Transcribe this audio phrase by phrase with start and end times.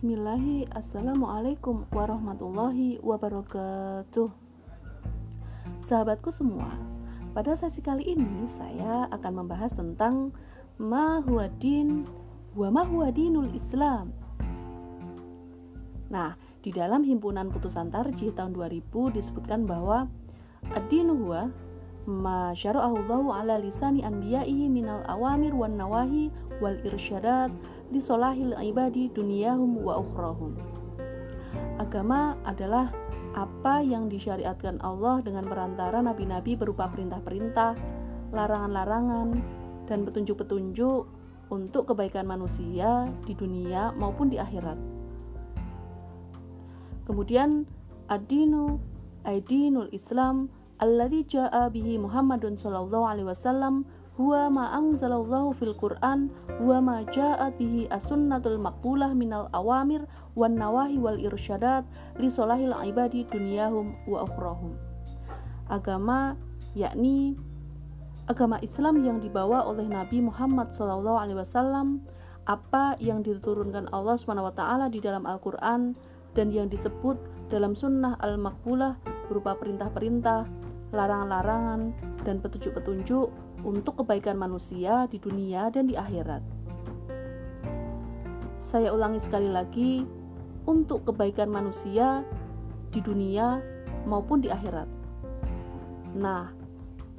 [0.00, 4.32] Bismillahi Assalamualaikum warahmatullahi wabarakatuh.
[5.76, 6.72] Sahabatku semua
[7.36, 10.32] Pada sesi kali ini saya akan membahas tentang
[10.80, 12.08] Ma huwa din
[12.56, 14.16] wa ma huwa dinul Islam.
[16.08, 16.32] Nah,
[16.64, 18.80] di dalam himpunan putusan tarjih tahun 2000
[19.12, 20.08] disebutkan bahwa
[20.80, 21.52] Ad-dinu huwa
[22.08, 27.52] ma syara'ahullahu ala lisani anbiya'ihi minal awamir wan nawahi wal irsyadat
[27.92, 30.56] li solahil ibadi dunyahum wa ukhrahum.
[31.80, 32.92] Agama adalah
[33.36, 37.78] apa yang disyariatkan Allah dengan perantara nabi-nabi berupa perintah-perintah,
[38.34, 39.28] larangan-larangan,
[39.86, 41.02] dan petunjuk-petunjuk
[41.50, 44.78] untuk kebaikan manusia di dunia maupun di akhirat.
[47.06, 47.66] Kemudian
[48.06, 48.78] ad-dinu
[49.90, 50.46] Islam
[50.80, 53.84] alladzi jaa bihi Muhammadun sallallahu alaihi wasallam
[54.16, 60.96] huwa ma anzalallahu fil Qur'an huwa ma ja'at bihi as-sunnatul maqbulah minal awamir wan nawahi
[60.96, 61.84] wal irsyadat
[62.16, 64.76] li solahil ibadi dunyahum wa ukhrahum.
[65.68, 66.36] Agama
[66.72, 67.36] yakni
[68.28, 72.04] agama Islam yang dibawa oleh Nabi Muhammad sallallahu alaihi wasallam
[72.48, 75.94] apa yang diturunkan Allah SWT di dalam Al-Quran
[76.34, 77.18] dan yang disebut
[77.50, 78.98] dalam sunnah al-makbulah
[79.30, 80.46] berupa perintah-perintah,
[80.90, 81.94] larangan-larangan,
[82.26, 83.28] dan petunjuk-petunjuk
[83.64, 86.42] untuk kebaikan manusia di dunia dan di akhirat.
[88.60, 90.04] Saya ulangi sekali lagi,
[90.68, 92.22] untuk kebaikan manusia
[92.92, 93.62] di dunia
[94.04, 94.88] maupun di akhirat.
[96.18, 96.52] Nah,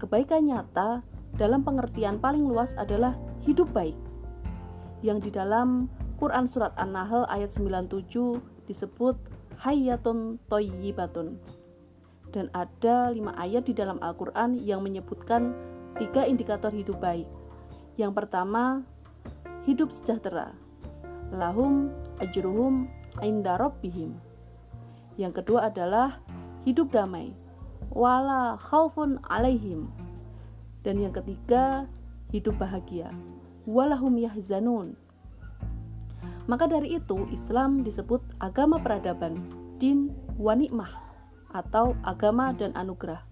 [0.00, 1.04] kebaikan nyata
[1.36, 3.94] dalam pengertian paling luas adalah hidup baik.
[5.04, 5.86] Yang di dalam
[6.18, 9.14] Quran surat An-Nahl ayat 97 disebut
[9.62, 11.38] hayatun toyibatun
[12.32, 15.56] dan ada lima ayat di dalam Al-Quran yang menyebutkan
[15.96, 17.26] tiga indikator hidup baik.
[17.96, 18.84] Yang pertama,
[19.64, 20.54] hidup sejahtera.
[21.32, 22.88] Lahum ajruhum
[23.24, 24.16] inda rabbihim.
[25.18, 26.22] Yang kedua adalah
[26.62, 27.34] hidup damai.
[27.90, 29.90] Wala khaufun alaihim.
[30.86, 31.90] Dan yang ketiga,
[32.30, 33.10] hidup bahagia.
[33.66, 34.94] Walahum yahzanun.
[36.48, 39.36] Maka dari itu, Islam disebut agama peradaban,
[39.76, 41.07] din wa nikmah
[41.52, 43.24] atau agama dan anugerah.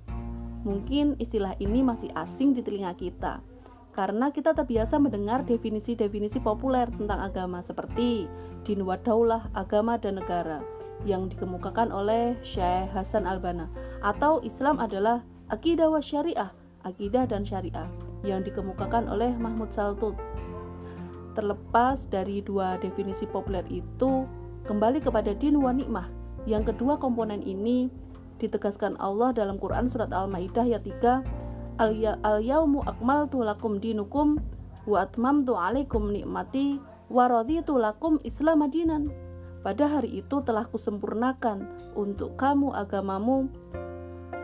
[0.67, 3.39] Mungkin istilah ini masih asing di telinga kita
[3.97, 8.29] karena kita terbiasa mendengar definisi-definisi populer tentang agama seperti
[8.61, 10.61] din daulah, agama dan negara
[11.09, 13.73] yang dikemukakan oleh Syekh Hasan Albana
[14.05, 16.53] atau Islam adalah akidah wa syariah,
[16.85, 17.89] akidah dan syariah
[18.21, 20.19] yang dikemukakan oleh Mahmud Saltut.
[21.33, 24.29] Terlepas dari dua definisi populer itu,
[24.69, 27.91] kembali kepada din wa nikmah yang kedua komponen ini
[28.39, 31.47] ditegaskan Allah dalam Quran surat Al-Maidah ayat 3
[31.77, 34.41] Al-yaumu akmaltu lakum dinukum
[34.89, 36.81] wa atmamtu alaikum nikmati
[37.13, 39.13] wa raditu lakum Islam adinan.
[39.61, 41.67] Pada hari itu telah kusempurnakan
[41.99, 43.51] untuk kamu agamamu,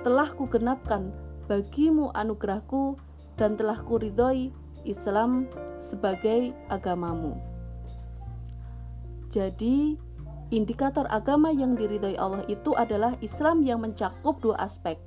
[0.03, 1.15] telah kugenapkan
[1.47, 2.99] bagimu anugerahku
[3.39, 4.51] dan telah kuridhoi
[4.83, 5.47] Islam
[5.79, 7.39] sebagai agamamu.
[9.31, 9.97] Jadi,
[10.53, 15.01] Indikator agama yang diridhoi Allah itu adalah Islam yang mencakup dua aspek,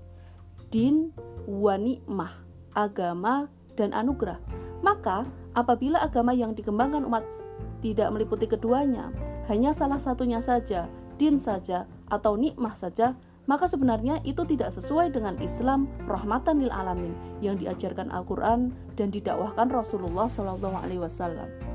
[0.73, 1.13] din
[1.45, 2.33] wa nikmah,
[2.73, 3.45] agama
[3.77, 4.41] dan anugerah.
[4.81, 7.21] Maka, apabila agama yang dikembangkan umat
[7.85, 9.13] tidak meliputi keduanya,
[9.45, 10.89] hanya salah satunya saja,
[11.21, 13.13] din saja atau nikmah saja,
[13.45, 17.13] maka sebenarnya itu tidak sesuai dengan Islam rahmatan lil alamin
[17.45, 21.74] yang diajarkan Al-Qur'an dan didakwahkan Rasulullah SAW.